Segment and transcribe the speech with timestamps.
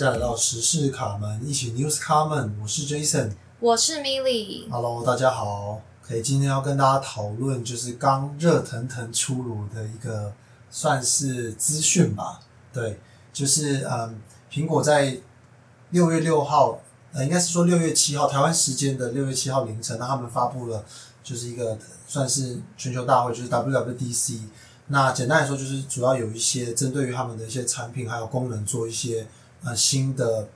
[0.00, 4.66] 家来到时事卡门，一起 News 卡门，我是 Jason，我是 Milly。
[4.70, 5.82] Hello，大家好。
[6.00, 10.32] 可以今天要跟大家讨论，就是刚热腾腾出炉的一个
[10.70, 12.40] 算是资讯吧。
[12.72, 12.98] 对，
[13.30, 14.18] 就是嗯，
[14.50, 15.18] 苹果在
[15.90, 16.80] 六月六号，
[17.12, 20.82] 呃，应该是说六月七号台湾时间的六月七号凌晨，那他们发布了
[21.22, 21.76] 就是一个
[22.08, 24.40] 算是全球大会，就是 WWDC。
[24.86, 29.26] 那简单来说，就是主要有一些针对于他们的一些产品还有功能做一些
[29.64, 30.48] 呃新的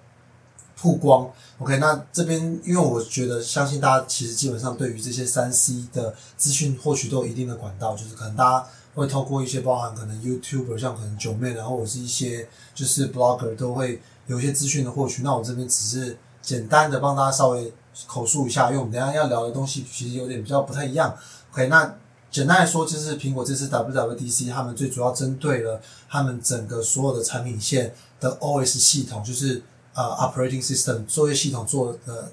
[0.77, 1.31] 曝光。
[1.59, 15.23] OK，那这边因为我觉得相信大家其实基本上对于这些三 C 的资讯获取都有一定的管道，就是可能大家会透过一些包含可能 YouTuber 像可能九妹，然后或是一些就是 Blogger 都会有一些资讯的获取。
[15.23, 17.73] 那我这边只是简单的帮大家稍微
[18.07, 21.17] 口述一下，因为我们等下要聊的东西其实有点比较不太一样。
[21.53, 21.95] OK，那。
[22.31, 27.95] 简单来说，就是苹果这次 WWDC，他们最主要针对了他们整个所有的产品线
[28.25, 32.33] 的 OS 系统，就是呃 Operating System 作业系统做的，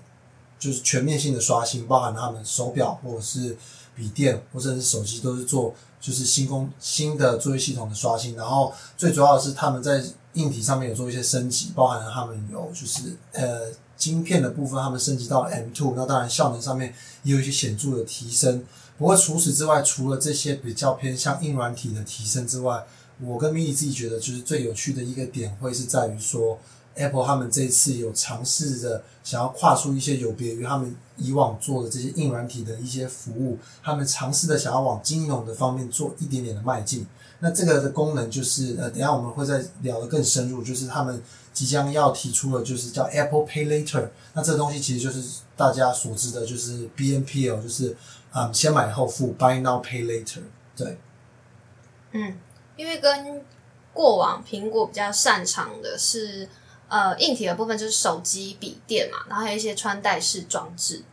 [0.58, 3.58] 就是全面性的刷新，包含他们手表或者是
[3.94, 8.36] 笔电或者是手机都是做就是新工新的作业系统的刷新。
[8.36, 10.02] 然后最主要的是他们在
[10.34, 18.64] 硬体上面有做一些升级，包含了他们有就是呃晶片的部分，他们升级到了 M2，那当然效能上面也有一些显著的提升。
[18.98, 22.86] 不过除此之外，除了这些比较偏向硬软体的提升之外，
[23.24, 26.58] 我跟米莉自己觉得就是最有趣的一个点，会是在于说
[26.96, 37.06] ，Apple 他们这次有尝试着想要跨出一些有别于他们以往做的这些硬软体的一些服务，他们尝试的想要往金融的方面做一点点的迈进。
[37.40, 41.22] 那这个的功能就是，呃，等下我们会再聊的更深入，就是他们
[41.54, 44.10] 即将要提出的，就是叫 Apple Pay Later。
[44.34, 47.96] 那这东西其实就是大家所知的，就是 BNPL，就是。
[48.32, 50.40] 啊，先买后付，buy now pay later。
[50.74, 50.98] 对，
[52.14, 52.34] 嗯，
[52.82, 53.46] 因为跟
[53.94, 56.50] 过往苹果比较擅长的是，
[56.90, 61.04] 呃，硬体的部分就是手机、笔电嘛，然后还有一些穿戴式装置。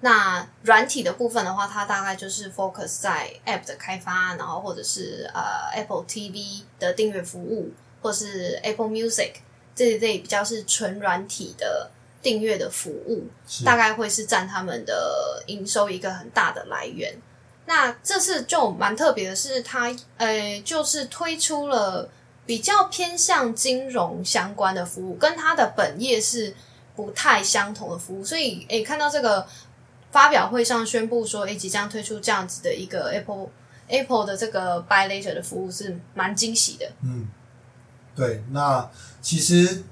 [0.00, 7.70] 那软体的部分的话，它大概就是 focus 在 app 的开发，然后或者是呃 Apple TV 的订阅服务，
[8.00, 9.32] 或是 Apple Music
[9.74, 11.90] 这一类比较是纯软体的。
[12.22, 13.26] 订阅的服务
[13.64, 17.12] 大概会是占他们的营收一个很大的来源。
[17.66, 22.08] 那这次就蛮特别的是，它呃就是推出了
[22.44, 26.54] 比较偏向金融相关的服务，跟它的本业是
[26.96, 28.24] 不太相同的服务。
[28.24, 29.46] 所以诶，看到这个
[30.10, 33.48] 发表会上宣布说，诶即将推出这样子的一个 Apple
[33.88, 36.90] Apple 的这个 Buy Later 的服务，是蛮惊喜的。
[37.02, 37.28] 嗯，
[38.14, 38.90] 对，那
[39.20, 39.82] 其实。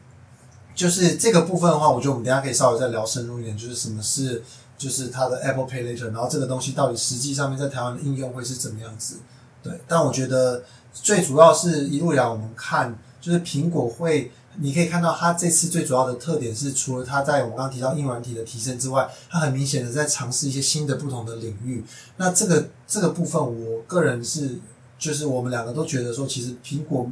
[0.72, 4.42] 就是这个部分的话，我觉得我们等下可以稍微再聊深入一点，就是什么是
[4.80, 9.16] 就是它的 Apple Pay Later，然后这个东西到底实际上面在台湾的应用会是怎么样子？
[9.62, 10.62] 对，但我觉得
[10.94, 21.84] 最主要是一路以来我们看，就是苹果会，你可以看到它这次最主要的特点是，除了它在我们刚刚提到硬软体的提升之外，它很明显的在尝试一些新的不同的领域。
[22.16, 24.58] 那这个这个部分，我个人是
[24.98, 27.10] 就是我们两个都觉得说，其实苹果。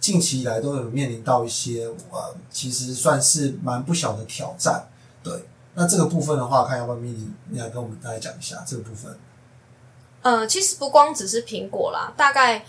[0.00, 4.84] 近期以来都有面临到一些呃，其实算是蛮不小的挑战。
[5.22, 5.32] 对，
[5.74, 9.16] 那这个部分的话，看要不要 mini 你来跟我们大家讲一下这个部分。
[10.22, 12.64] 呃，其实不光只是苹果啦，大概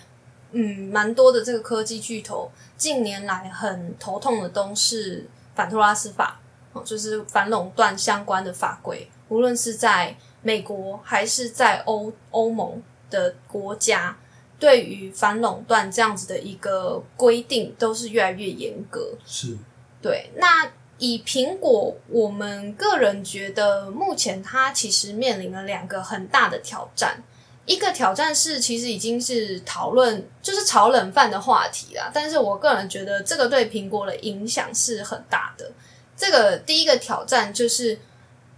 [0.52, 6.40] 嗯，蛮多的这个科技巨头近年来很头痛的都是反托拉斯法，
[6.74, 14.18] 哦，就是反垄断相关的法规，无论是在美国还是在欧欧盟的国家。
[14.58, 19.14] 对于反垄断这样子的一个规定，都是越来越严格。
[19.26, 19.58] 是，
[20.02, 20.32] 对。
[20.38, 20.66] 那
[20.98, 27.22] 以苹果，我们个人觉得，目前它其实面临了两个很大的挑战。
[27.66, 32.12] 一个挑战是，其实已经是讨论，就是炒冷饭的话题啦。
[32.14, 35.72] 但是我个人觉得，这个对苹果的影响是很大的。
[36.16, 38.00] 这个第一个挑战就是，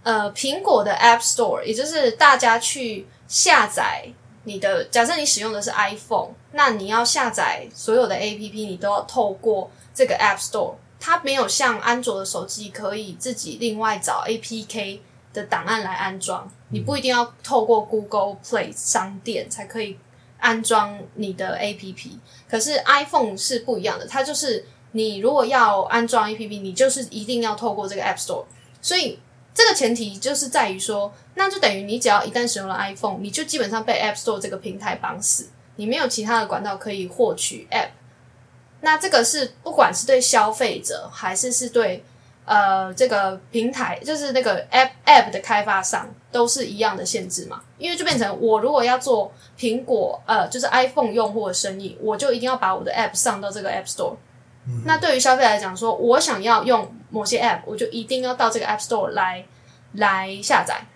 [0.02, 4.06] 呃，苹果的 App Store，也就是大家去下载。
[4.44, 10.74] 你的假设你使用的是 iPhone，那你要下载所有的 APP，你都要透过这个 App Store。
[11.00, 15.00] 它没有像安卓的手机可以自己另外找 APK
[15.32, 19.98] 的档案来安装，你不一定要透过 Google Play 商店才可以
[20.38, 22.18] 安装你的 APP。
[22.48, 28.44] 可是 iPhone 是不一样的，它就是你如果要安装 APP，你就是一定要透过这个 App Store。
[28.80, 29.18] 所以
[29.54, 31.12] 这个前提就是在于说。
[31.34, 37.90] 那就等于你只要一旦使用了 iPhone，你就基本上被 App Store 这个平台绑死，你没有其他的管道可以获取 App。
[38.80, 42.04] 那这个是不管是对消费者还是是对
[42.44, 47.60] 呃这个平台，就是那个 App App 的开发商都是一样的限制嘛？
[47.76, 54.16] 因为就变成我如果要做苹果呃就是 iPhone 用户的生意，我就一定要把我的 App 上到这个 App Store。
[54.66, 59.44] 嗯那对于消费来讲说，我想要用某些 App，我就一定要到这个 App Store 来
[59.94, 60.86] 来下载。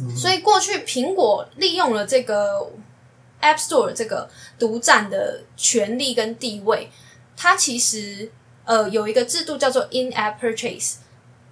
[0.00, 2.70] 嗯所以过去苹果利用了这个
[3.40, 4.28] App Store 这个
[4.58, 6.90] 独占的权利跟地位，
[7.42, 8.30] 它其实
[8.64, 10.98] 呃有一个制度叫做 In App Purchase，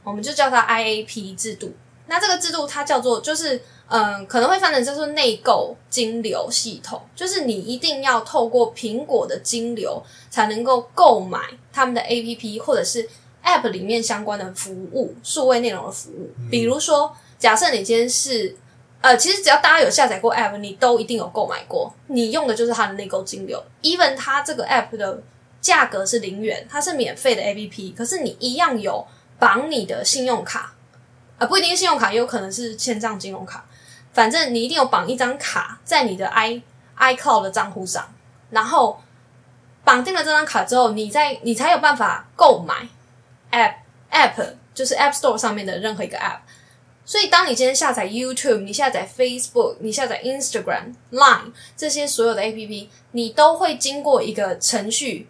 [0.04, 1.72] 我们就叫它 IAP 制度。
[2.06, 3.60] 那这个制度它叫做就是
[3.92, 10.00] 嗯、可能会翻成叫做内购金流系统，就是你一定要透过苹果的金流
[10.30, 11.40] 才能够购买
[11.72, 13.08] 他们的 APP 或者是
[13.42, 16.30] App 里面相关的服务、数位内容的服务。
[16.48, 18.56] 比如说，假设你今天是
[19.00, 23.60] 呃，其实只要大家有下载过 App，你都一定有购买过，你用的就是它的内购金流。
[23.82, 25.20] even 它这个 App 的
[25.60, 29.06] 价格是零元，它是免费的 APP，可是你一样有
[29.38, 30.72] 绑你的信用卡，
[31.38, 33.64] 啊，不一定信用卡，也有可能是线上金融卡。
[34.12, 36.60] 反正你一定有绑一张卡在你的 i
[36.98, 38.12] iCloud 的账户上，
[38.50, 39.00] 然后
[39.84, 42.88] 绑定了这张卡之后，你在你才有办法购买
[43.52, 43.74] App
[44.10, 46.40] App，就是 App Store 上面的任何一个 App。
[47.04, 55.28] 所以，当你今天下载 YouTube，你下载 Facebook，你下载 Instagram、Line 这些所有的 APP，你都会经过一个程序。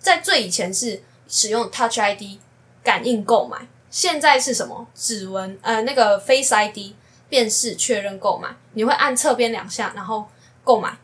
[0.00, 2.40] 在最以前是使用 Touch ID
[2.82, 4.88] 感应购买，现在是什么？
[4.94, 6.94] 指纹呃那个 Face ID
[7.28, 10.26] 辨识确认购买，你会按侧边两下，然后
[10.64, 10.98] 购买。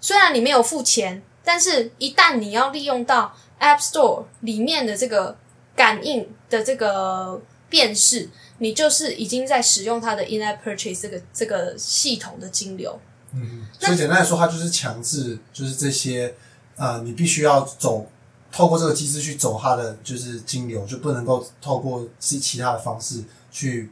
[0.00, 5.38] 虽然你没有付钱，但是一旦你要利用到 App Store 里面的这个
[5.76, 7.40] 感应的这个
[7.70, 8.28] 辨识，
[8.58, 13.00] 你就是已经在使用它的 In App Purchase 这个这个系统的金流。
[13.32, 16.34] 嗯，所以简单来说，它就是强制，就是这些
[16.76, 18.10] 呃，你必须要走
[18.52, 23.90] 透过这个机制去走它的就是金流，就不能够透过其其他的方式去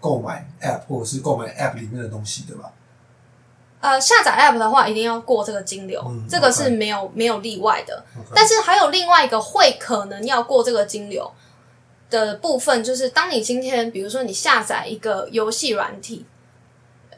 [0.00, 2.72] 购买 App 或者是购买 App 里面的东西，对吧？
[3.80, 8.04] 呃，下载 App 的话，一定要过这个金流，嗯这个是没有没有例外的。
[8.34, 11.30] 但是还有另外一个会可能要过这个金流
[12.10, 16.26] 的部分，就是当你今天比如说你下载一个游戏软体，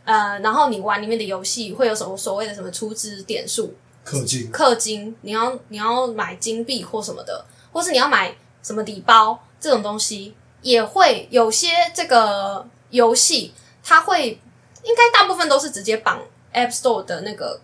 [0.05, 13.52] 呃，然后你玩里面的游戏会有什么所谓的什么储值点数、氪金，氪金，你要你要买金币或什么的，或是你要买什么礼包这种东西，也会有些这个游戏
[13.82, 14.40] 它会
[14.82, 16.20] 应该大部分都是直接绑
[16.52, 17.60] App Store 的那个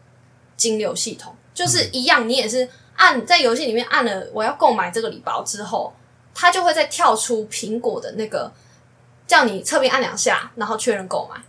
[0.57, 5.93] 金流系统，就是一样，你也是按在游戏里面按了我要购买这个礼包之后，
[6.35, 8.53] 它就会再跳出苹果的那个
[9.27, 11.41] 叫你侧边按两下，然后确认购买。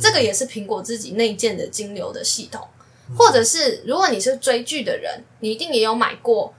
[0.00, 2.66] 这个也是苹果自己内建的金流的系统，
[3.16, 6.52] 或者是如果你是追剧的人，你一定也有买过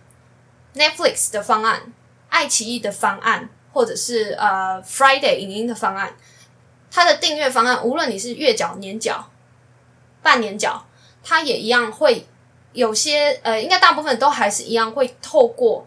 [0.75, 1.93] Netflix 的方案、
[2.29, 6.15] 爱奇艺的方案，或者是呃 Friday 影音的方案。
[6.91, 9.29] 它的订阅方案，无论你是月缴、年缴、
[10.23, 10.87] 半年缴，
[11.23, 12.25] 它也一样会
[12.73, 15.85] 有些呃，应该大部分都还是一样会透过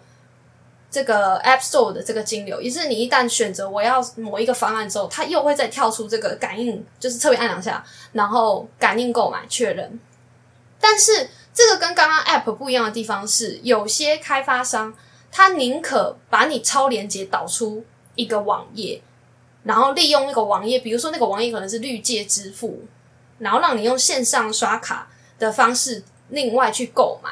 [0.90, 9.98] 这个 App Store 的这个金流，也是你一旦选择我要某一个方案之后，它又会再跳出这个感应，就是侧边按两下，然后感应购买确认。
[10.82, 14.92] 但是这个跟刚刚 App 不一样的地方是，有些开发商
[15.30, 17.84] 他宁可把你超连接导出
[18.16, 19.00] 一个网页，
[19.62, 22.82] 然后利用那个网页，比如说那个网页可能是绿界支付，
[23.38, 25.08] 然后让你用线上刷卡
[25.38, 27.30] 的方式另外去购买。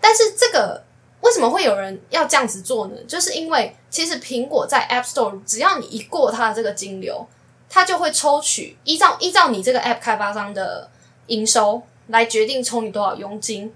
[0.00, 0.84] 但是这个
[1.20, 2.96] 为什么会有人要这样子做呢？
[3.08, 7.26] 就是因为其实苹果在 App Store，只要你一过它的这个金流，
[7.68, 10.88] 它就会抽取依照依照你这个 App 开发商的
[11.26, 13.74] 营收来决定抽你多少佣金。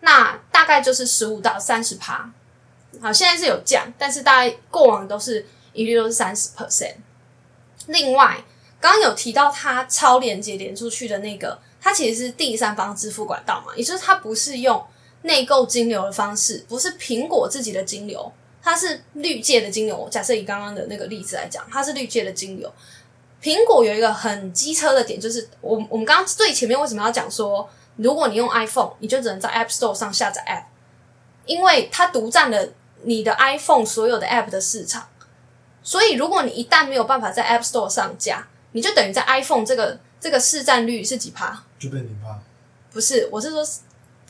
[0.00, 2.30] 那大概就是十五到三十趴。
[3.00, 6.94] 好，现在是有降，但是大概过往都是一律都是三十 percent。
[7.86, 8.42] 另外，
[8.80, 14.84] 刚刚有提到它超连接连出去的那个，它其实是第三方支付管道嘛，也就是它不是用
[15.22, 20.08] 内购金流的方式，不是苹果自己的金流，它是绿界的金流。
[20.10, 22.72] 假设以刚刚的那个例子来讲，它是绿界的金流。
[23.42, 30.64] 苹果有一个很机车的点，就是我我们刚刚最前面为什么要讲说，如果你用 iPhone，你就只能在 App Store 上下载 App，
[31.46, 32.68] 因为它独占了
[33.02, 35.06] 你的 iPhone 所有的 App 的市场。
[35.82, 41.64] 所以，如果你一旦没有办法在 App Store 上架，你就等于在 iPhone 这个这个市占率是几趴？
[41.78, 42.38] 就变零趴，
[42.92, 43.66] 不是，我是说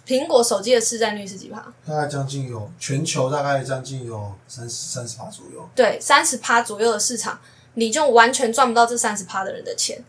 [0.07, 1.61] 苹果手机的市占率是几趴？
[1.85, 5.69] 大概将近有全球大概将近有三十三十趴左右。
[5.75, 7.39] 对，三十趴左右的市场，
[7.75, 10.03] 你就完全赚不到这三十趴的人的钱。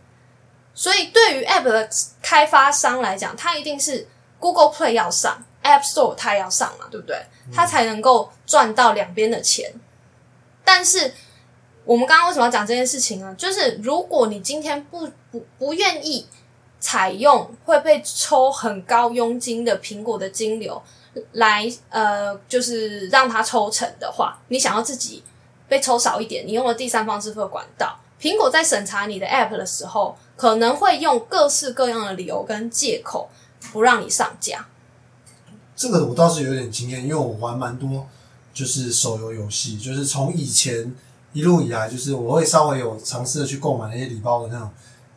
[0.74, 1.90] 所以，对于 App 的
[2.22, 4.08] 开发商来讲，它一定是
[4.40, 7.22] Google Play 要上，App Store 它也要上嘛，对不对？
[7.54, 9.74] 它才能够赚到两边的钱。
[10.64, 11.14] 但是，
[11.84, 13.36] 我们刚刚为什么要讲这件事情呢？
[13.38, 16.26] 就是如果你今天不不不愿意
[16.80, 20.82] 采用会被抽很高佣金的苹果的金流
[21.34, 25.22] 来呃，就是让它抽成的话，你想要自己
[25.72, 33.30] 被抽少一点，你用了第三方支付管道，苹果在审查你的 App 的时候，可能会用各式各样的理由跟借口
[33.72, 34.68] 不让你上架。
[35.74, 38.06] 这个我倒是有点经验，因为我玩蛮多
[38.54, 40.94] 就是手游游戏，就是从以前
[41.32, 44.70] 一路以来，就是我会稍微有尝试的去购买那些礼包的那种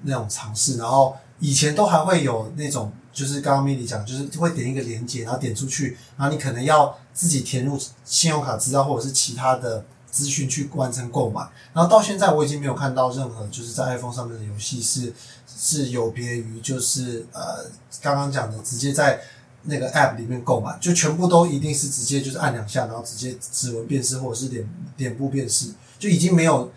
[0.02, 9.84] 那种尝试，然后以前都还会有那种，就是刚刚 Milly 讲，就是会点一个连接，然后点出去，然后你可能要自己填入信用卡资料或者是其他的
[10.14, 11.40] 资讯去完成购买，
[11.72, 15.12] 然后到现在我已经没有看到任何就是在 iPhone 上面的游戏是
[15.46, 17.66] 是有别于就是呃
[18.00, 19.20] 刚刚讲的直接在。
[19.66, 24.68] 那个 App 里面购买，就全部都一定是直接就是按两下，然后直接指纹辨识或者是脸
[24.98, 26.70] 脸部辨识，就已经没有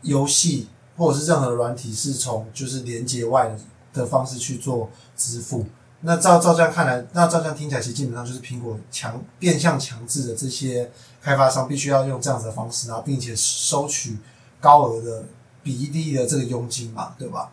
[0.00, 3.54] 游戏或者是任何软体是从就是连接外
[3.92, 5.66] 的方式去做支付。
[6.00, 10.90] 那照照这样看来，那照这样听起来，其实基本上就是苹果强变相强制的这些
[11.22, 14.16] 开发商必须要用这样子的方式，然后并且收取
[14.60, 15.24] 高额的
[15.62, 17.50] 比例的这个佣金嘛，对吧？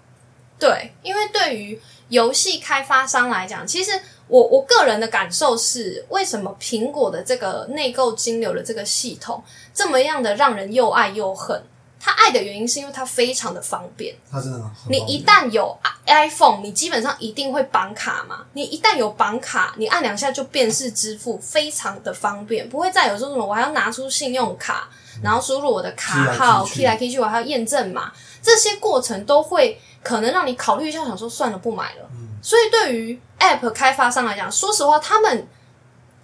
[0.57, 3.91] 对，因为对于游戏开发商来讲，其实
[4.27, 9.41] 我我个人的感受是，为什么苹果的这个内购金流的这个系统
[9.73, 11.63] 这么样的让人又爱又恨？
[11.99, 14.15] 他爱的原因是因为它非常的方便。
[14.31, 18.45] 它真的很你一旦有 iPhone，你基本上一定会绑卡嘛。
[18.53, 24.89] 你一旦有绑卡，你按两下就辨识支付，非常的方便，不会再有这种我还要拿出信用卡，
[25.21, 29.79] 然后输入我的卡号，key 来 key 去，我还要验证码，这些过程都会。
[30.01, 32.09] 可能让你考虑一下，想说算了，不买了。
[32.41, 35.45] 所以对于 App 开发商来讲，说实话，他们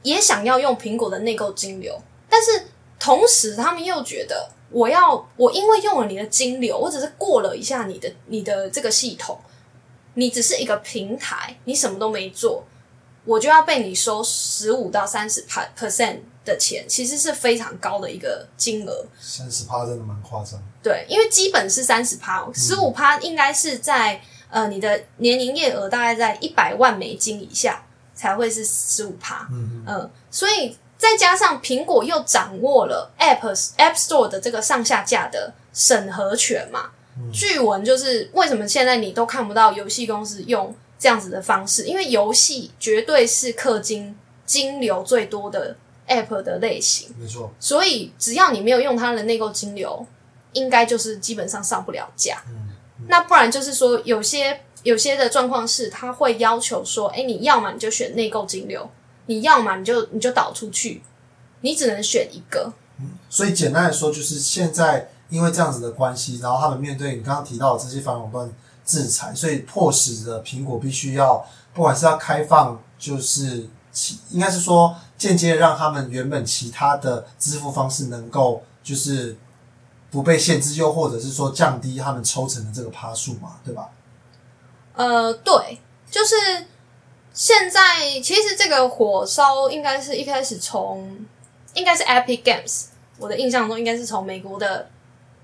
[0.02, 2.68] 也想要用苹果的内购金流，但是
[2.98, 9.40] 同时他们又觉得，我要我因为用了你的金流，我只是过了一下你的你的这个系统，
[10.16, 12.66] 你只是一个平台，你什么都没做，
[13.26, 15.46] 我就要被你收十五到三十
[15.78, 16.20] percent。
[16.46, 20.62] 的钱其实是非常高的一个金额，三十趴真的蛮夸张。
[20.84, 29.48] 对，因为基本是三十趴，十五趴应该是在呃你的年营业额大概在一百万美金以下才会是十五趴。
[29.52, 33.42] 嗯嗯，所以再加上苹果又掌握了 App
[33.78, 36.92] App Store 的这个上下架的审核权嘛，
[37.34, 45.76] 据闻就是为什么现在你都看不到游戏公司用这样子的方式，因为游戏绝对是氪金金流最多的。
[46.08, 50.06] App 的类型，没错，所以只要你没有用它的内购金流，
[50.54, 52.44] 应该就是基本上上不了架。
[52.48, 52.70] 嗯，
[53.08, 58.88] 那不然就是说，有些有些的状况是，他会要求说，哎，你要么你就选内购金流，
[59.28, 61.02] 你要嘛你就你就导出去，
[61.62, 62.74] 你只能选一个。
[63.00, 68.52] 嗯，所以简单来说，就是现在因为这样子的关系，然后他们面对你刚刚提到的这些反垄断
[68.86, 74.96] 制裁，所以迫使着苹果必须要，不管是要开放，就是其应该是说。
[75.18, 79.38] 间接让他们原本其他的支付方式能够就是
[80.12, 83.90] 不被限制，又或者是说降低他们抽成的这个趴数嘛，对吧？
[84.94, 85.80] 呃，对，
[86.12, 86.36] 就是
[87.36, 91.16] 现在其实这个火烧应该是一开始从
[91.76, 92.86] 应该是 Epic Games，
[93.20, 94.90] 我的印象中应该是从美国的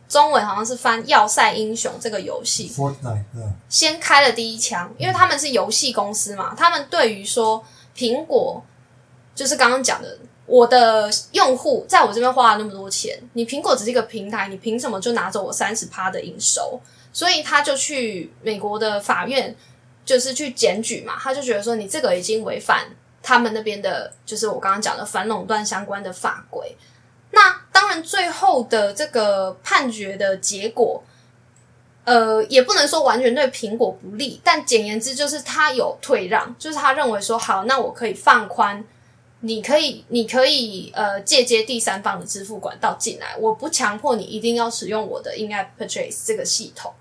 [0.09, 3.25] 中文好像是翻《要塞英雄》这个游戏，Fortnite，
[3.69, 7.63] 先开了第一枪，因为他们是游戏公司嘛，他们对于说
[7.95, 8.63] 苹果。
[9.33, 16.79] 就是刚刚讲的，我的用户在我这边花了那么多钱，你苹果只是一个平台，你凭什么就拿走我三十趴的营收？
[17.13, 19.55] 所以他就去美国的法院，
[20.11, 22.85] 就是去检举嘛，他就觉得说你这个已经违反
[23.23, 26.75] 他们那边的，就是我刚刚讲的反垄断相关的法规。
[27.31, 31.01] 那当然，最后的这个判决的结果，
[32.03, 38.83] 呃，也不能说完全对苹果不利，但简言之就是他有退让，就是他认为说好，那我可以放宽。
[39.39, 46.93] 你可以，你可以呃借接第三方的支付管道进来，我不强迫你一定要使用我的 In App Purchase 这个系统。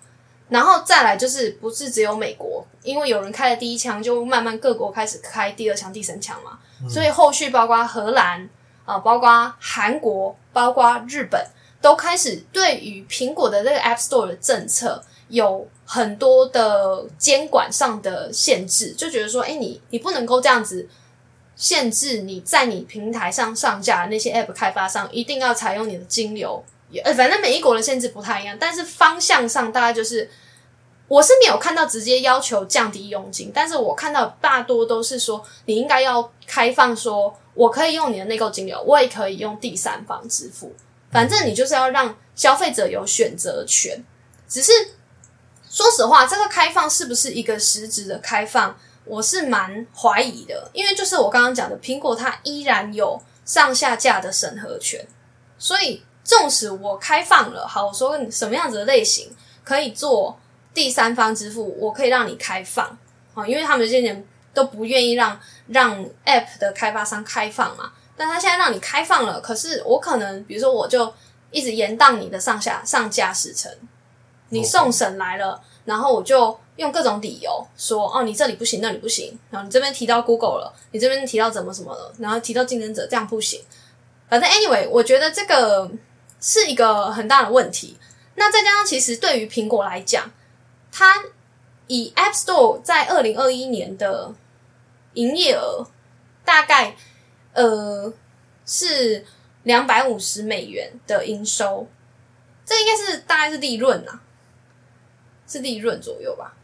[0.51, 6.59] 然后再来就是，不是只有美国，因为有人开了第一枪，就慢慢各国开始开第二枪、第三枪嘛。
[6.89, 8.49] 所以后续包括荷兰
[8.85, 11.41] 啊，包括韩国，包括日本，
[11.81, 20.89] 都开始对于苹果的这个 App Store 的政策有很多的监管上的限制，就觉得说，哎，你你不能够这样子。
[21.57, 26.65] 限制你在你平台上上架那些 App 开发商一定要采用你的金流，
[26.99, 30.31] 呃，反正每一国的限制不太一样，但是方向上大概就是，
[31.09, 40.75] 我是没有看到直接要求降低佣金，但是我看到大多都是说你应该要开放，说我可以用你的内购金流，我也可以用第三方支付，
[41.13, 44.05] 反正你就是要让消费者有选择权。
[44.49, 44.73] 只是
[45.69, 48.77] 说实话，这个开放是不是一个实质的开放？
[49.07, 55.05] 我是蛮怀疑的，因为就是我刚刚讲的，苹果它依然有上下架的审核权，
[55.59, 59.35] 所以纵使我开放了，好，我说什么样子的类型
[59.65, 60.39] 可以做
[60.73, 62.97] 第三方支付，我可以让你开放，
[63.35, 71.13] 好，因为他们这些年都不愿意让让 App 的开发商开放嘛，但他现在让你开放了，可是我可能比如说我就
[71.51, 73.73] 一直延宕你的上下上架时程，
[74.51, 76.57] 你送审来了，然后我就。
[76.77, 83.61] 用各种理由说哦，你这里不行，那里不行，然后你这边提到 Google 了，你这边提到怎么什么了，然后提到竞争者，这样不行。
[84.31, 85.91] 反正 anyway，我觉得这个
[86.41, 87.97] 是一个很大的问题。
[88.37, 90.31] 那再加上，其实对于苹果来讲，
[90.91, 91.25] 它
[91.87, 94.33] 以 App Store 在二零二一年的
[95.15, 95.87] 营业额
[96.45, 96.97] 大概
[97.53, 98.13] 呃
[98.65, 99.27] 是
[99.65, 101.87] 两百五十美元的营收，
[102.65, 104.23] 这应该是大概是利润啊，
[105.47, 106.55] 是利润左右吧。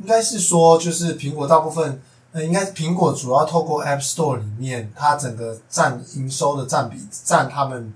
[0.00, 7.92] 应该是说，就是苹果大部分，呃，应该是苹果主要透过 App Store 里面，它整个占营收的占比，占他们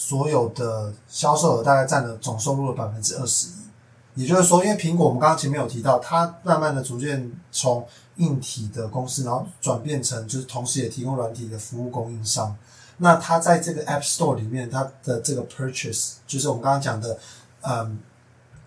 [0.00, 4.22] 所有的销售额，大概占了总收入的百分之二十一。
[4.22, 7.84] 也就是说，因为苹果我们刚刚前面有提到，它慢慢的逐渐从
[8.16, 12.56] 硬体的公司，然后转变成就是同时也提供软体的服务供应商。
[12.98, 17.18] 那它在这个 App Store 里面，它的这个 purchase，就是我们刚刚讲的，
[17.62, 17.98] 嗯，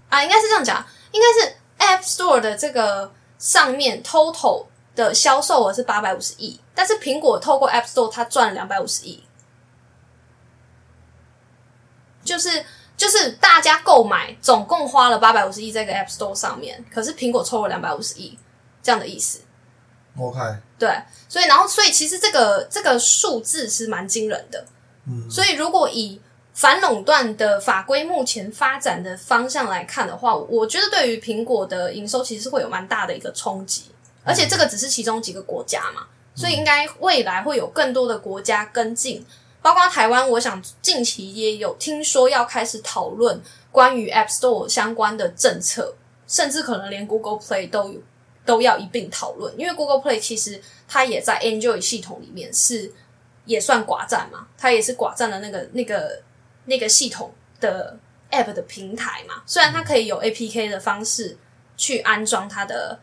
[0.09, 1.55] 啊，应该是这样讲，应该是。
[1.81, 4.63] App Store 的这个上面 total
[4.95, 9.23] 的销售额是八百五十亿，但是苹果透过 App Store 它赚了两百五十亿，
[12.23, 12.63] 就是
[12.97, 18.37] 就是大家购买总共花了八百五十亿在个 App Store 上面，可是苹果抽了两百五十亿
[18.83, 19.41] 这样的意思。
[20.17, 20.39] OK，
[20.77, 24.65] 对，所以然后所以其实这个这个数字是蛮惊人的，
[25.07, 26.21] 嗯，所以如果以
[26.53, 33.85] 反垄断的法规目前发展的方向来看的话，我觉得对于苹果的营收其实是会有蛮大的一个冲击，
[34.25, 39.25] 而且这个只是其中几个国家嘛，所以应该未来会有更多的国家跟进，
[39.61, 40.29] 包括台湾。
[40.29, 45.95] 我想近期也有听说要开始讨论关于 App Store 相关的政策，
[46.27, 48.01] 甚至可能连 Google Play 都有
[48.45, 52.91] 都要一并讨论，因为 Google Play 其实它也在 Android 系统里面是
[53.45, 56.21] 也算寡占嘛，它也是寡占了那个那个。
[56.65, 57.97] 那个系统的
[58.29, 61.35] App 的平台嘛，虽然它可以有 APK 的方式
[61.75, 62.97] 去安装它的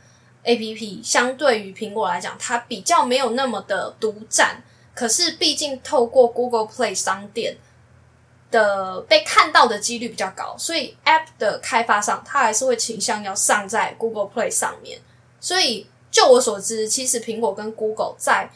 [0.44, 4.62] APP，相对于苹果来讲，它比较没有那么的独占。
[4.98, 7.56] 可是，毕竟透过 Google Play 商店
[8.50, 14.98] 的被看到的几率比较高，所以 App 的开发商他还是会倾向要上在 Google Play 上面。
[15.38, 18.50] 所以，就我所知，其实苹果跟 Google 在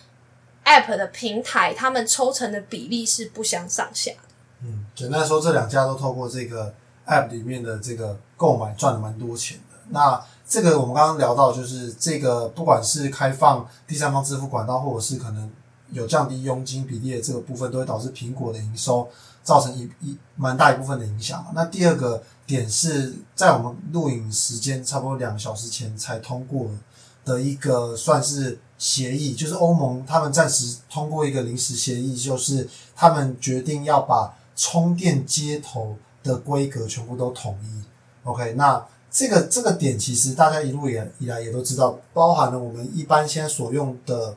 [0.64, 4.34] App 的平台，他们抽成的比例是不相上下的。
[4.64, 6.74] 嗯，简单说，这两家都透过这个
[7.06, 9.76] App 里面的这个购买赚了蛮多钱的。
[9.90, 15.48] 那这个我们刚刚聊到，就是这个不管是开放第三方支付管道，或者是可能
[15.92, 19.08] 有降低佣金比例的这个部分，都会导致苹果的营收
[19.42, 21.46] 造成一一蛮大一部分的影响。
[21.54, 26.68] 那第二个点是在我们录影时间差不多两小时前才通过
[27.24, 37.82] 的一个算是协议，就是欧盟他们暂时通过一个临时协议，就是他们决定要把充电接头的规格全部都统一
[38.24, 38.54] ，OK？
[38.54, 44.36] 那这个这个点其实大家一路以来以来也都知道，包含了我们一般现在所用的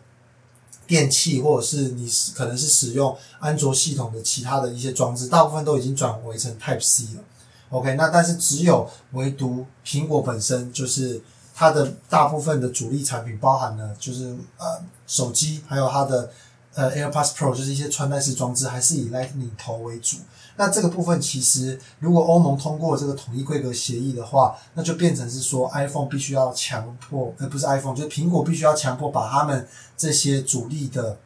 [0.87, 7.23] 电器，或者是你可能是使用安卓系统的其他的一些装置，大部分都已经转为成 Type C 了
[7.69, 7.95] ，OK？
[7.95, 11.21] 那但是只有唯独苹果本身，就是
[11.53, 16.31] 它的大部分的主力产品，包含了就是呃手机，还有它的。
[16.77, 20.17] 呃，AirPods Pro 就是一些穿戴式装置，还是以 Lightning 头为主。
[20.57, 31.17] 那这个部分其实，如果欧盟通过这个统一规格协议的话，那就变成是说，iPhone 必须要强迫，呃，不是 iPhone，就是苹果必须要强迫把他们这些主力的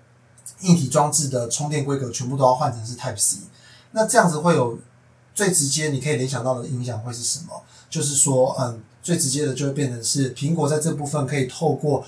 [0.61, 3.37] 硬体装置的充电规格全部都要换成是 Type C。
[3.91, 4.79] 那这样子会有
[5.35, 7.61] 最直接你可以联想到的影响会是什么？
[7.89, 12.03] 就是说，嗯，最直接的就会变成是苹果在这部分可以透过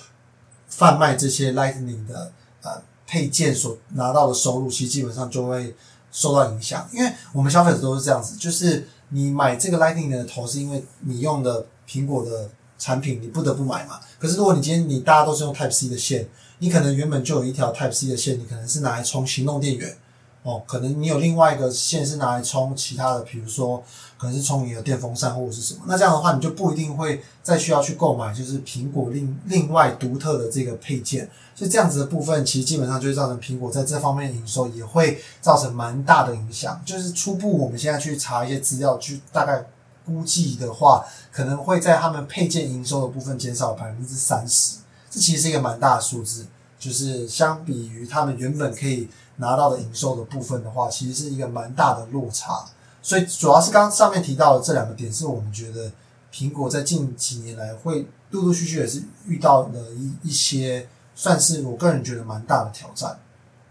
[0.67, 2.31] 贩卖这些 Lightning 的
[2.63, 2.81] 呃。
[3.07, 5.75] 配件所拿到的收入，其实基本上就会
[6.11, 13.99] 受到影响，因为我们消费者都是这样子，就是你买这个 Lightning 的头，是因为你用的苹果的产品，你不得不买嘛。
[14.19, 16.27] 可是如果你今天你大家都是用 Type C 的线，
[16.59, 19.97] 你可能原本就有一条 Type C 的线，你可能是拿来充行动电源。
[20.43, 23.83] 哦，可能你有另外一个线是拿来充其他的，比如说
[24.17, 36.81] 可能是充你的电风扇或者是什么，那这样的话你就不一定会再需要去购买就是苹果另另外独特的这个配件，所以这样子的部分其实基本上就会造成苹果在这方面营收也会造成蛮大的影响。
[36.83, 39.63] 就是初步我们现在去查一些资料，去大概
[40.03, 44.77] 估计的话，可能会在他们配件营收的部分减少百分之三十。
[45.11, 46.47] 这其实是一个蛮大的数字，
[46.79, 49.07] 就是相比于他们原本可以
[49.41, 52.63] 拿到的营收的部分的话，其实是一个蛮大的落差。
[53.01, 55.91] 所以主要是刚上面提到的这两个点，是我们觉得
[56.31, 63.19] 苹果在近几年来会陆陆续续也是遇到了一一些，算是我个人觉得蛮大的挑战。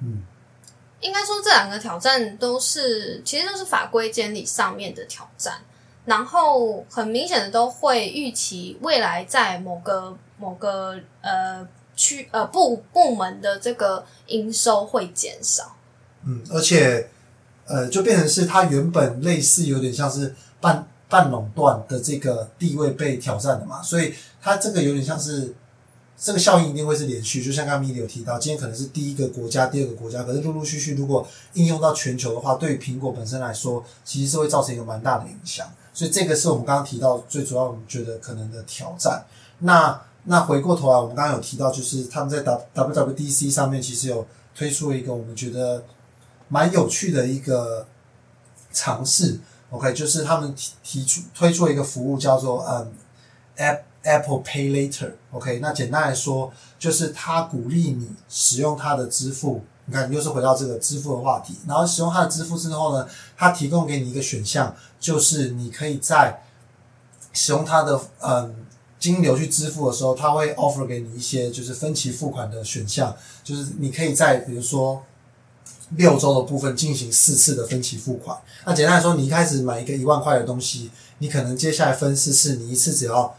[0.00, 0.24] 嗯，
[1.00, 5.58] 应该说这两个挑战都是，其实都是法规监理上面的挑战，
[6.04, 11.64] 然后很明显的都会预期未来在某个某个呃
[12.00, 15.76] 区呃部部门的这个营收会减少。
[16.24, 17.08] 嗯，而且
[17.66, 25.54] 呃，就变成是它原本类似有点像是半半垄断的这个地位被挑战的嘛，所以它这个有点像是
[26.18, 35.66] 这个效应一定会是连续，就像刚刚米莉有提到，今天可能是第一个国家、第二个国家，可是陆陆续续如果应用到全球的话，对于苹果本身来说，其实是会造成一个蛮大的影响。
[35.94, 39.24] 所以这个是我们刚刚提到最主要，我们觉得可能的挑战。
[39.60, 45.82] 那那回过头来，我们刚刚有提到，就是他们在 W WWDC 上面其实有推出一个我们觉得
[46.46, 47.84] 蛮有趣的一个
[48.72, 49.40] 尝试。
[49.70, 52.92] OK，就是他们提提出推出一个服务叫做嗯
[53.56, 55.14] App Apple Pay Later。
[55.32, 59.64] OK，那简单来说，就是它鼓励你使用它的支付。
[59.86, 61.58] 你看，又是回到这个支付的话题。
[61.66, 63.04] 然后使用它的支付之后呢，
[63.36, 66.40] 它提供给你一个选项，就是你可以在
[67.32, 68.54] 使用它的嗯
[69.00, 75.02] 金流去支付的时候，它会 offer 给你一些就是分期付款的选项，就是你可以在比如说
[75.96, 78.38] 六周的部分进行四次的分期付款。
[78.66, 83.34] 那简单来说，你一开始买一个一万块的东西，你可能接下来分四次，你一次只要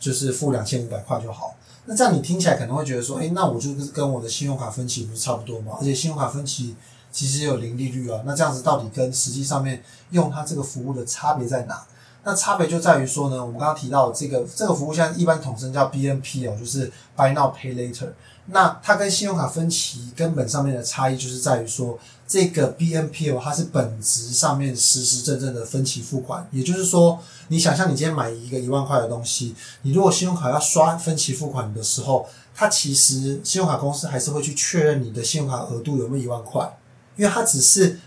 [0.00, 1.54] 就是付两千五百块就好。
[1.84, 5.76] 那这样你听起来可能会觉得说，诶，那我就是跟我的信用卡分期不是差不多吗？
[5.78, 6.74] 而且信用卡分期
[7.12, 8.20] 其实有零利率啊。
[8.26, 11.86] 那这样子到底跟实际上面用它这个服务的差别在哪？
[12.26, 18.08] 那差别就在于说呢，我们刚刚提到这个这个服务现在一般统称叫 BNP 哦，就是 Buy Now Pay Later。
[18.46, 26.44] 那它跟信用卡分期根本上面的差异就是在于说，这个 BNP 哦，它是本质上面实实正正的分期付款。
[26.50, 36.76] 也就是说，你想象你今天买一个一万块的东西，你如果信用卡要刷分期付款的时候，它其实信用卡公司还是会去确认你的信用卡额度有没有一万块，
[37.14, 38.00] 因为它只是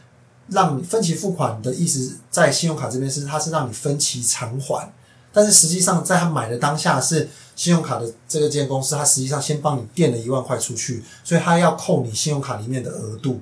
[0.52, 4.92] 让你分期付款的意思，在信用卡这边是它是让你分期偿还，
[5.32, 7.30] 但是实际上在他买的当下是。
[7.60, 13.42] 信用卡的这个间公司，它实际上先帮你垫了一万块出去，所以它要扣你信用卡里面的额度，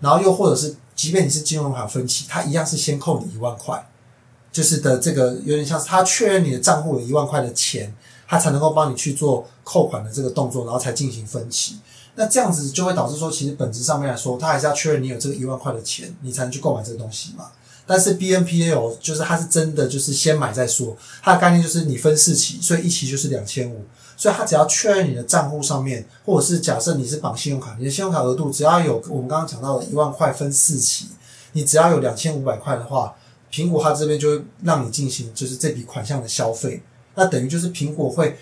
[0.00, 3.86] 然后又或者是，即便你是金融卡分期，它一样是先扣你一万块，
[4.50, 7.94] 就是的这个有点像是它确认你的账户有一万块的钱，
[8.26, 11.78] 它才能够帮你去做扣款的这个动作，然后才进行分期。
[12.20, 17.46] 那这样子就会导致说，其实本质上面来说，它还是要确认你有这个一万块的钱，你才能去购买这个东西嘛。
[17.86, 20.96] 但是 B N P A 有，就是它是真的，就是先买再说。
[21.22, 23.84] 它的概念就是你分四期，所以一期就是两千五。
[24.16, 31.06] 所以它只要确认你的账户上面，或者是假设你是绑信用卡，你的信用卡额度只要有我们刚刚讲到的一万块分四期，
[31.52, 33.14] 你只要有两千五百块的话，
[33.48, 36.82] 苹果它这边就会让你进行就是这笔款项的消费。
[37.14, 38.36] 那等于就是苹果会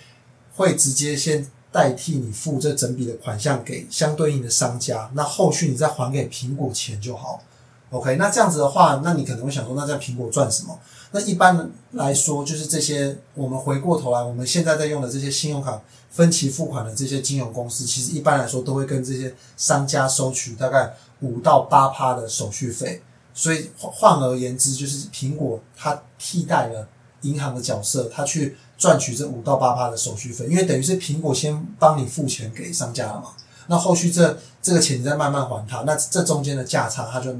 [0.55, 7.43] 会直接先代替你付这整笔的款项给相对应的商家，那后续你再还给苹果钱就好。
[7.91, 10.79] OK，那这样子的话，那你可能会想说，那在苹果赚什么？
[11.13, 23.03] 那一般来说，就是这些我们回过头来，我们现在在用的这些信用卡分期付款的这些金融公司，其实一般来说都会跟这些商家收取大概五到八趴的手续费。
[23.33, 26.89] 所以换而言之，就是苹果它替代了
[27.21, 33.33] 银行的角色，它去赚取这五到八趴的手续费，因为等于是苹果先帮你付钱给商家了嘛。
[33.69, 37.35] 那后续这这个钱你再慢慢还他，那这中间的价差，他就。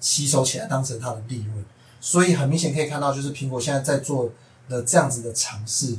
[0.00, 1.64] 吸收起来当成他的利润，
[2.00, 4.30] 所以很明显可以看到，就是苹果现在在做
[4.68, 5.96] 的这样子的尝试。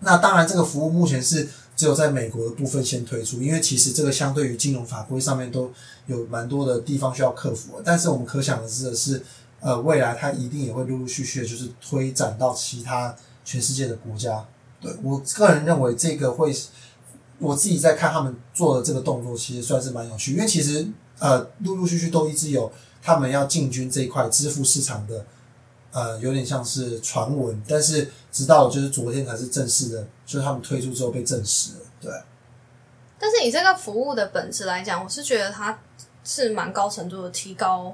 [0.00, 5.72] 那当然，这个服务目前是只有在美国的部分先推出，因为其实这个相对于金融法规上面都
[6.04, 7.80] 有蛮多的地方需要克服。
[7.82, 9.22] 但是我们可想而知的是，
[9.60, 14.46] 呃，未来它一定也会陆陆续续的，就是推展到其他全世界的国家。
[14.80, 16.54] 对我个人认为，这个会
[17.38, 20.86] 我自己在看他们做的这个动作，其实算是蛮有趣，因为其实
[21.18, 22.72] 呃，陆陆续续都一直有。
[23.04, 25.26] 他们要进军这一块支付市场的，
[25.90, 32.12] 呃，有点像是传闻，但是直到就是昨天才是正式的，就是他们推出之后被证实了，对。
[33.18, 35.76] 但是以这个服务的本质来讲，我是觉得它
[36.22, 37.92] 是蛮高程度的提高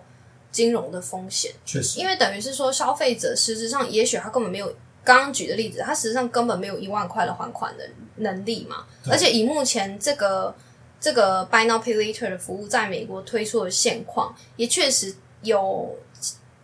[0.52, 4.70] 金融的风险，确实，因为等于是说消费者实质上也许他根本没有
[5.04, 7.84] 刚刚举的例子，他实际上根本没有一万块的还款的
[8.16, 10.54] 能力嘛，而且以目前这个。
[11.00, 15.96] 这个 Buy Now Pay Later 的服务在美国推出的现况，也确实有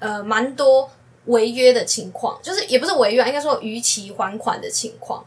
[0.00, 0.90] 呃蛮多
[1.26, 5.24] 违约的情况，就是也不是违约，应该说逾期还款的情况。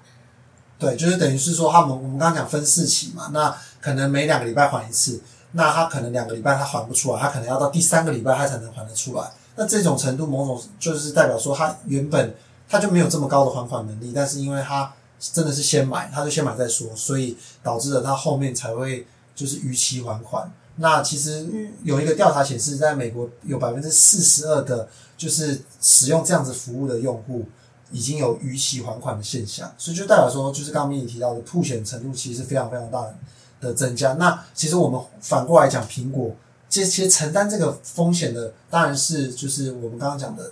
[0.77, 5.21] 对，就是等于是说他们我们刚刚讲分四期嘛，那可能每两个礼拜还一次，
[5.53, 9.31] 那他可能两个礼拜他还不出来，他可能要到第三个礼拜他才能还得出来。
[9.55, 12.35] 那这种程度，某种就是代表说他原本
[12.69, 20.51] 他就没有这么高的还款能力，但是因为他真的是先买，他就先买再说，所以导致了他后面才会就是逾期还款。
[20.79, 21.47] 那其实
[21.83, 27.45] 有一个调查显示，在美国有百分之四十二的，就是使用这样子服务的用户
[27.91, 33.15] 已经有逾期还款的现象，所以就代表说，就是刚刚米你提到的铺险程度其实是非常非常大的
[33.59, 34.13] 的增加。
[34.13, 36.35] 那其实我们反过来讲，苹果
[36.69, 40.51] 这些承担这个风险的，当然是就是我们刚刚讲的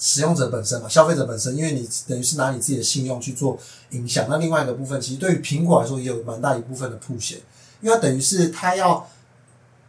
[0.00, 3.56] 使用者本身嘛，消费者本身，因为你等于是拿你自己的信用去做
[3.90, 4.26] 影响。
[4.28, 7.38] 那另外一个部分，其实对于苹果来说，也有蛮大一部分的铺险，
[7.80, 9.06] 因为等于是它要。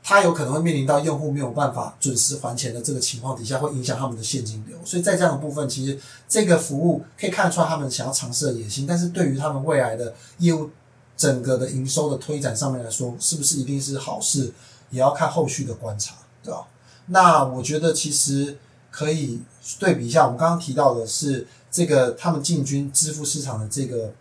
[0.04, 4.76] 它有可能会面临到用户没有办法准时还钱的这个情况底下，会影响他们的现金流。
[4.84, 5.96] 所以在这样的部分，其实
[6.28, 8.88] 这个服务可以看得出来他们想要尝试的野心。
[8.88, 10.72] 但是对于他们未来的业务
[11.16, 14.52] 整个的营收的推展上面来说，是不是一定是好事，
[14.90, 16.66] 也要看后续的观察，对吧？
[17.06, 18.58] 那我觉得其实
[18.92, 19.42] 可以
[19.80, 24.14] 对比一下，我们刚刚提到的是这个他们进军支付市场的这个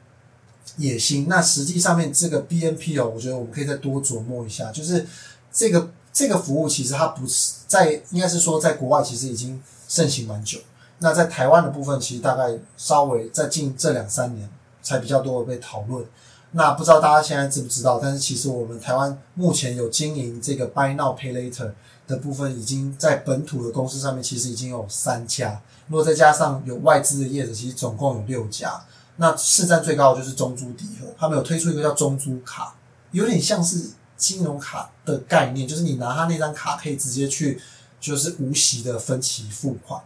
[0.78, 1.26] 野心。
[1.28, 5.06] 那实际上面这个 BNP 哦，我觉得我们可以再多琢磨一下，就是。
[5.52, 10.60] 这个这个服务其实它不是在，应该是说在国外其实已经盛行蛮久。
[11.00, 14.48] 那在台湾的部分，其实大概稍微在近这两三年
[14.80, 16.06] 才比较多的被讨论。
[16.52, 17.98] 那不知道大家现在知不知道？
[18.00, 21.72] 但是其实我们台湾目前有经营这个 Buy Now Pay Later
[22.10, 25.62] 的部分，已经在本土的公司上面其实已经有三家。
[25.86, 28.84] 如果再加上有外资的业者，其实总共有六家。
[29.16, 32.74] 那市占最高的就是中珠迪和，他们有推出一个叫中珠卡，
[33.12, 33.92] 有点像是。
[34.20, 37.58] 金融卡的概念就是你拿他那张卡可以直接去，
[37.98, 39.98] 就是无息的分期付款。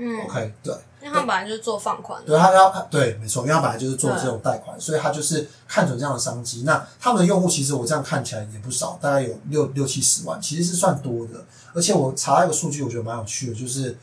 [0.00, 6.62] 嗯，OK，对，因为他本来就是做放款，对他要对，没错，因为他本来就是做这种贷款，所以他就是看准这样的商机。
[6.62, 11.44] 那他们的用户其实我这样看起来也不少，大概有六六七十万，其实是算多的。
[11.74, 13.98] 而且我查一个数据，我觉得蛮有趣的，就是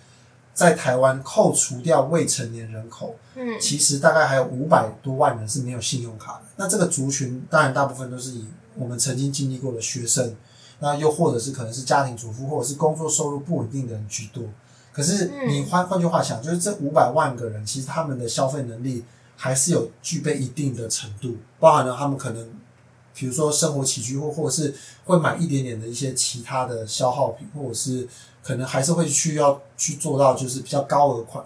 [0.54, 6.42] 在台湾扣除掉未成年人口，嗯，其实大概还有五百多万人是没有信用卡的。
[6.58, 10.36] 那这个族群当然大部分都是以我们曾经经历过的学生，
[10.80, 14.44] 那又或者是可能是家庭主妇，或者是工作收入不稳定的人居多。
[14.96, 19.04] 可是你换换句话想，就是这五百万个人，其实他们的消费能力
[19.36, 22.50] 还是有具备一定的程度，包含了他们可能，
[23.14, 28.08] 比如说生活起居，或或者是会买一点点的一些其他的消耗品，或者是
[28.42, 31.44] 可能还是会需要去做到就是比较高额款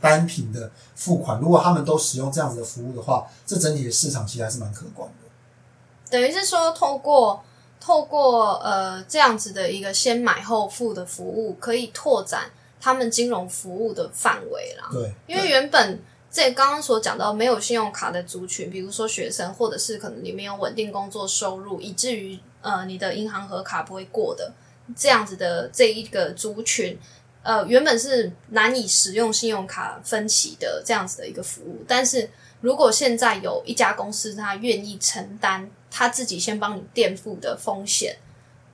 [0.00, 1.40] 单品的付款。
[1.40, 6.10] 如果他们都使用这样子的服务的话，这整体的市场其实还是蛮可观的。
[6.10, 7.42] 等于是说，透过
[7.80, 12.50] 透过呃这样子的一个先买后付的服务，可以拓展
[12.84, 14.90] 他们金融服务的范围啦。
[14.92, 15.98] 对，因为原本
[16.30, 24.52] 这刚刚所讲到没有信用卡的族群，比如说学生，或者是可能你没有稳定工作收入，以至于呃你的银行和卡不会过的
[24.94, 26.98] 这样子的这一个族群，
[27.42, 32.28] 呃原本是难以使用信用卡分期的这样子的一个服务，但是
[32.60, 35.70] 如果现在有一家公司，他愿意承担。
[35.96, 38.16] 他自己先帮你垫付的风险，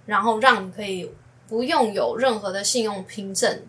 [0.07, 1.13] 然后让你可以
[1.47, 3.61] 不用有任何的信用凭证，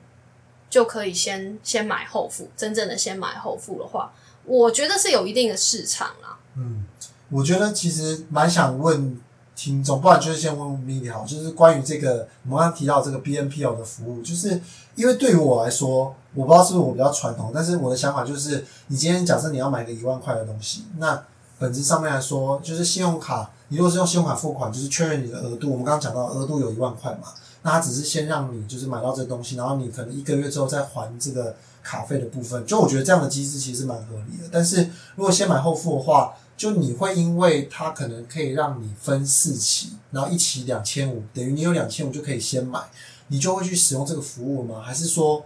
[0.72, 2.50] 就可以先先买后付。
[2.58, 4.12] 真正的先买后付的话，
[4.46, 6.40] 我觉得是有一定的市场啦。
[6.56, 6.86] 嗯，
[7.30, 9.20] 我觉得其实蛮想问
[9.56, 14.60] 听众，不然就是先问问 Milly 好，就是关于这个我们刚刚提到这个 BNPL 的服务，就是
[14.96, 21.22] 因为对于我来说，我不知道是不是我比较传统，但是我的想法就是，你今天假设你要买个一万块的东西，那
[21.60, 25.70] 本质上面来说，就是信用卡，你如果是用信用卡付款，就是确认你的额度。
[25.70, 27.28] 我们刚刚讲到额度有一万块嘛，
[27.62, 32.66] 那它只是先让你就是买到这东西，然后你可能一个月之后再还这个卡费的部分。
[32.66, 34.50] 就我觉得这样的机制其实蛮合理的。
[34.52, 42.80] 但是如果先买后付的话，就你会因为它可能可以让你分四期，然后一期两千五，等于你有两千五就可以先买，
[43.28, 44.82] 你就会去使用这个服务吗？
[44.82, 45.44] 还是说，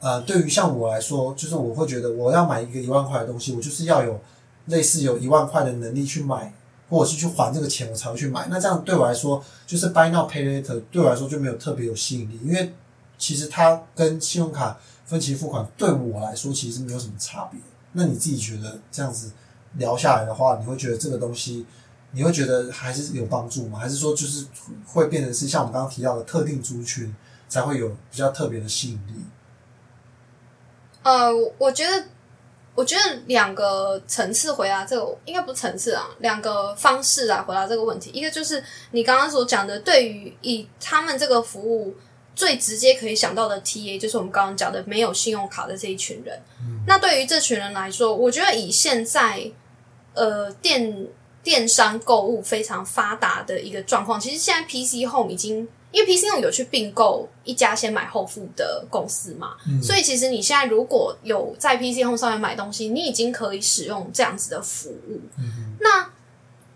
[0.00, 4.20] 呃，对于像我来说，就是我会觉得我要买一个一万块的东西，我就是要有。
[4.66, 6.52] 类似有一万块的能力去买，
[6.88, 8.46] 或者是去还这个钱，我才会去买。
[8.48, 12.38] 那这样对我来说，就是 buy now pay later，对我来说就没有特别有吸引力。
[12.44, 12.72] 因为
[13.18, 17.60] 其实它跟信用卡分期付款对我来说其实没有什么差别。
[17.92, 19.32] 那你自己觉得这样子
[19.74, 21.66] 聊下来的话，你会觉得这个东西，
[22.12, 23.78] 你会觉得还是有帮助吗？
[23.78, 24.46] 还是说就是
[24.84, 27.14] 会变成是像我们刚刚提到的特定族群
[27.48, 29.24] 才会有比较特别的吸引力？
[31.02, 32.04] 呃，我觉得。
[32.76, 38.10] 我觉得两个层次回答这个应该不是层次啊，两个方式来回答这个问题。
[38.10, 41.96] 一个就是你刚刚所讲的，对于以他们这个服务
[42.34, 46.38] 最直接可以想到的 TA，就是我们刚刚讲的没有信用卡的这一群人。
[46.86, 49.50] 那对于这群人来说，我觉得以现在
[50.12, 51.08] 呃电
[51.42, 54.20] 电商购物非常发达的一个状况。
[54.20, 65.22] 其实现在 PC Home 已经因为 PC Home 有去并购一家先买后付的公司嘛，嗯所以其实你现在如果有在 PC Home 上面买东西，你已经可以使用这样子的服务。
[65.38, 66.12] 嗯那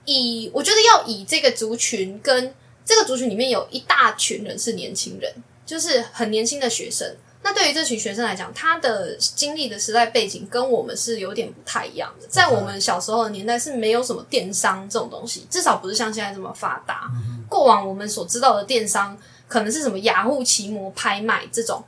[0.07, 5.31] 以我觉得要以这个族群跟这个族群里面有一大群人是年轻人，
[5.67, 7.15] 就是很年轻的学生。
[7.43, 12.27] 那对于这群学生来讲，他的经历的时代背景跟我们是有点不太一样的。
[12.29, 17.11] 在我们小时候的年代是没有什么电商这种东西，至少不是像现在这么发达。
[17.49, 19.17] 过往我们所知道的电商，
[19.49, 21.83] 可能是什么雅虎奇摩拍卖这种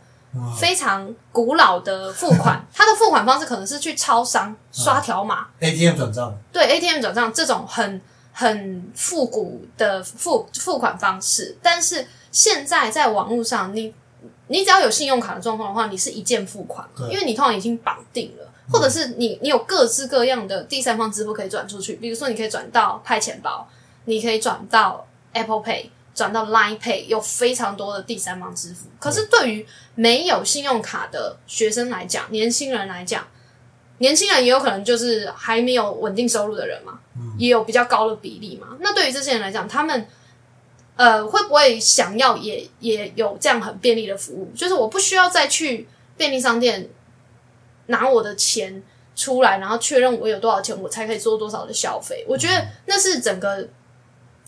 [0.58, 8.00] 非常古老的付款， 它的付款方式可能是去超商刷条码，ATM 转账，对 ATM 转账这种很
[8.32, 13.94] 很复古的付付款方式，但是现在在网络上，你
[14.52, 23.66] 你只要有信用卡的状况的话，你是一键付款嘛，因为你通常已经绑定了，或者是你你有各式各样的第三方支付可以转出去，比如说你可以转到派钱包，
[24.04, 25.86] 你可以转到 Apple Pay。
[26.14, 33.26] 转到 Line Pay 有非常多的第三方支付，可是对于没有信用卡的学生来讲，年轻人来讲，
[33.96, 36.98] 年轻人也有可能就是还没有稳定收入的人嘛，
[37.38, 38.76] 也有比较高的比例嘛。
[38.80, 40.06] 那对于这些人来讲，他们
[40.96, 44.50] 呃会不会想要也也有这样很便利的服务？
[44.54, 46.88] 就是我不需要再去便利商店
[47.86, 48.82] 拿我的钱
[49.16, 52.24] 出来，然后确认我有多少钱，我才可以做多少的消费。
[52.28, 53.68] 我觉得那是整个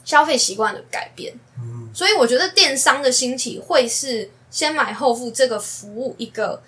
[0.04, 1.34] 消费习惯的改变。
[1.58, 6.62] 嗯，所以我觉得电商的兴起会是先买后付这个服务一个，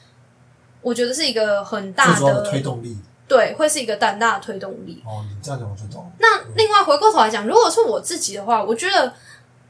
[0.82, 2.96] 我觉得是一个很大的的推动力。
[3.28, 5.02] 对，会是一个很大的推动力。
[5.04, 6.10] 哦，你这样讲我就懂了。
[6.20, 9.12] 那另外回过头来讲，如果是我自己的话，我觉得，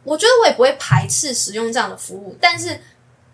[0.07, 2.81] 我觉得我也不会排斥使用这样的服务，但是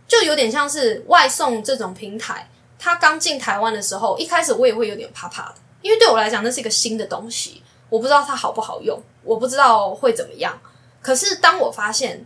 [0.08, 10.58] 就有点像是外送这种平台，它刚进台湾的时候，一开始我也会有点怕怕的，因为对我来讲那是一个新的东西，我不知道它好不好用，我不知道会怎么样。
[11.02, 12.24] 可是当我发现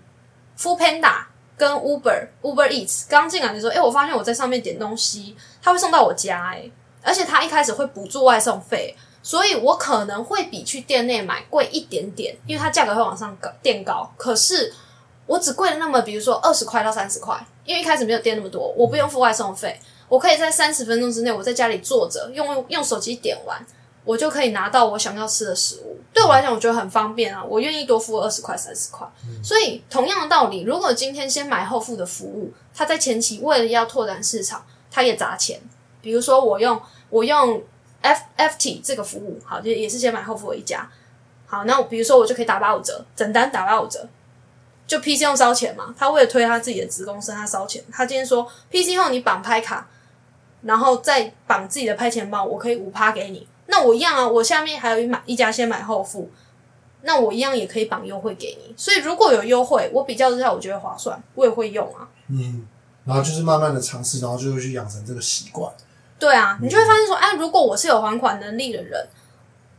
[0.57, 1.25] f o o Panda
[1.57, 6.71] 跟 Uber Uber Eats 刚进来的时候，哎，我发现我在上面点东西，它会送到我家、诶
[7.03, 14.09] 而且它一开始会补助外送费，所以我可能会比去店内买贵一点点，因为它价格会往上高垫高。
[14.17, 14.73] 可是
[15.27, 23.67] 我只贵了那么，比如说二十块到三十块，因为一开始没有垫那么多，我不用付外送费，我可以在三十分钟之内，我在家里坐着，用用手机点完，
[24.05, 25.99] 我就可以拿到我想要吃的食物。
[26.13, 29.05] 对我来讲，我觉得很方便啊，我愿意多付二十块、三十块。
[29.43, 35.61] 所以同样的道理，如果今天先买后付的服务，它在前期为了要拓展市场，它也砸钱。
[36.01, 37.61] 比如说我用我用
[38.03, 40.91] F F T 这个服务，好，就也是先买后付的一家。
[41.47, 44.09] 好，那我比如说我就可以打八五折，整单打八五折。
[44.87, 47.83] 就 PC 用烧钱嘛，他为了推他自己的子公司，他烧钱。
[47.91, 49.89] 他今天说 PC 后你绑拍卡，
[50.63, 53.49] 然后再绑自己的拍钱包，我可以五趴给你。
[53.67, 56.31] 那我一样啊，我下面还有一买一家先买后付，
[57.03, 58.73] 那我一样也可以绑优惠给你。
[58.77, 62.09] 所以如果有优惠，我比较之下我觉得划算，我也会用啊。
[62.29, 62.65] 嗯，
[63.05, 65.73] 然后就是慢慢的尝试，然后就会去养成这个习惯。
[66.19, 69.07] 对啊，你就会发现说，哎，如果我是有还款能力的人，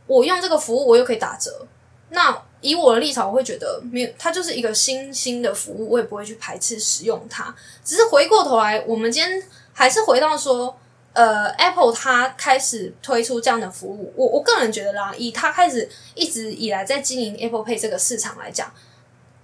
[0.06, 1.66] 我用这个服务我又可以打折，
[2.10, 7.54] 那以我的立场，我会觉得没有，它就是一个新兴的服务，我也不会去排斥使用它。
[7.84, 10.78] 只是回过头来，我们今天还是回到说，
[11.12, 18.72] 呃，Apple 它开始推出这样的服务，我我个人觉得啦，以它开始一直以来在经营 Apple Pay 这个市场来讲，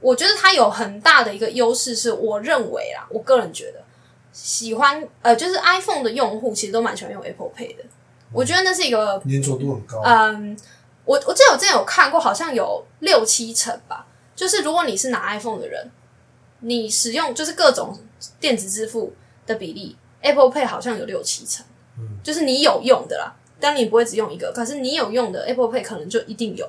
[0.00, 3.83] 我觉得它有很大的一个优势，是我认为啦，我个人觉得。
[4.34, 7.84] 喜欢呃，就是 iPhone 的用户其实都蛮喜欢用 Apple Pay 的。
[8.32, 10.02] 我觉得那是一个，粘着度很高。
[10.04, 10.58] 嗯，
[11.04, 14.04] 我我记得我之前有看过，好像有六七成吧。
[14.34, 15.88] 就是如果你是拿 iPhone 的人，
[16.60, 17.96] 你使用就是各种
[18.40, 19.14] 电子支付
[19.46, 21.64] 的比例，Apple Pay 好像有六七成。
[21.96, 26.68] 嗯，就是你有用的啦，但你不会只用一个，可是你有用的 Apple Pay 可能就一定有。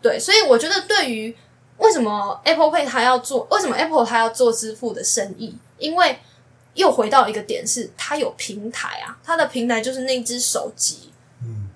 [0.00, 1.36] 对，所以我觉得对于
[1.76, 6.18] 为什么 Apple Pay 它要做，为什么 Apple 它要做支付的生意，因为
[6.78, 11.10] 又回到一个点是，它有平台啊，它的平台就是那只手机。
[11.42, 11.68] 嗯，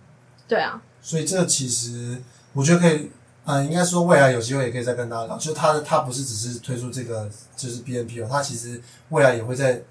[0.49, 2.23] 对啊，所以这其实
[2.53, 3.11] 我觉得可以，
[3.45, 8.81] 呃，应该说未来有机会也可以再跟大家聊，就是它的它不是只是推出这个就是 BNP 哦，它其实
[9.11, 9.83] 未来也会在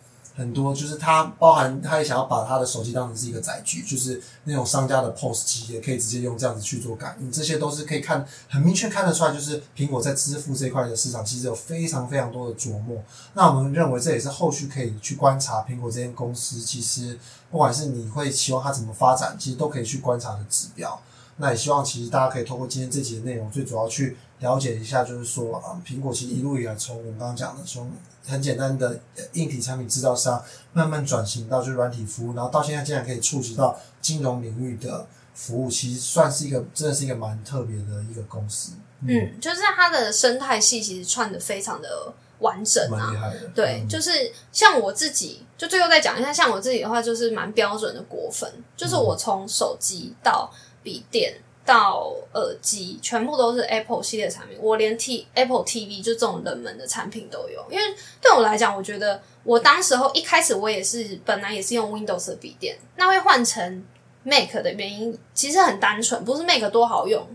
[0.41, 12.97] 很多，就是它包含它也想要把它的手机当成是一个载具，就是那种商家的 POS 机也可以直接用这样子去做感应，这些都是可以看很明确看得出来，就是苹果在支付这一块的市场其实有非常非常多的琢磨。
[13.35, 17.19] 那我们认为这也是后续可以去观察苹果这间公司，其实
[17.51, 20.99] 不管是你会期望它怎么发展，其实都可以去观察的指标。
[21.37, 27.91] 那也希望其实大家可以透过今天这集的内容，最主要去了解一下，就是说啊，苹果其实一路以来从我们刚刚讲的，从
[28.27, 43.17] 很简单的呃硬体产品制造商，慢慢转型到就是软体服务，然后到现在竟然可以触及到金融领域的服务，其实算是一个真的是一个蛮特别的一个公司，嗯，就是它的生态系其实串的非常的完整啊蛮厉。
[43.17, 43.47] 害的。
[43.55, 51.39] 对，嗯就是像我自己，就最后再讲一下，像我自己的话，就是蛮标准的果粉，就是我从手机到笔电
[51.71, 57.65] 到耳机，全部都是 Apple 系列产品，我连 T Apple TV 就这种冷门的产品都有。
[57.69, 63.85] 因为对我来讲，我觉得我当时候一开始我也是本来也是用 Windows 的笔电，那会换成
[64.23, 67.25] Mac 的原因其实很单纯，不是 Mac 多好用，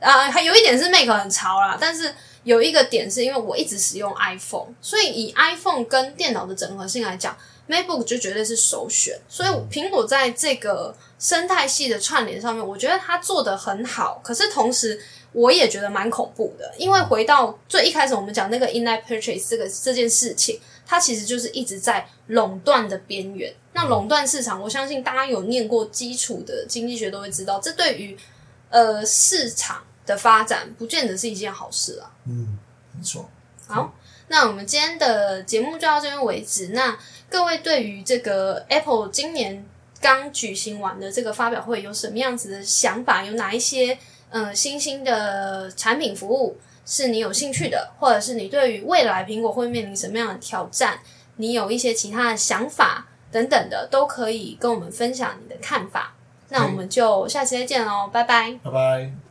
[0.00, 2.14] 啊、还有一点是 Mac 很潮啦，但是
[2.44, 7.36] 有一个点是因为我一直使用 iPhone，所以以 iPhone 跟电脑的整合性来讲
[7.72, 9.18] ，MacBook 就绝对是首选。
[9.28, 15.00] 所以苹果在这个生态系的串联上面，我觉得它做的很好，可是同时
[15.32, 23.52] 我也觉得蛮恐怖的，因为回到最一开始我们讲那个 in-app purchase 这个这件事情，它其实就是一直在垄断的边缘。
[23.72, 28.14] 那垄断市场，我相信大家有念过基础的经济学都会知道，这对于
[28.68, 32.12] 呃市场的发展不见得是一件好事啊。
[32.26, 32.58] 嗯，
[32.94, 33.30] 没错。
[33.66, 33.94] 好，
[34.28, 36.68] 那我们今天的节目就到这边为止。
[36.74, 36.98] 那
[37.32, 39.64] 各位对于这个 Apple 今年
[40.02, 43.24] 刚举行完的这个发表会有什么样子的想法？
[43.24, 43.96] 有哪一些
[44.28, 51.00] 呃新兴的产品服务是你有兴趣的，或者是你对于未来苹果会面临什么样的挑战，
[51.36, 56.12] 你有一些其他的想法等等的，都可以跟我们分享你的看法。
[56.50, 58.58] 那我们就下期再见喽，拜拜。
[58.62, 59.21] 拜拜。